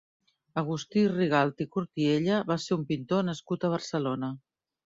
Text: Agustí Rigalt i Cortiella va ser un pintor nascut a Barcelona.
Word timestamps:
Agustí 0.61 1.03
Rigalt 1.11 1.61
i 1.67 1.67
Cortiella 1.75 2.41
va 2.53 2.59
ser 2.65 2.73
un 2.79 2.89
pintor 2.93 3.23
nascut 3.31 3.69
a 3.71 3.75
Barcelona. 3.77 4.35